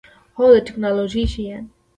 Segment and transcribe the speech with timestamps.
[0.35, 1.63] هو، د تکنالوژۍ شیان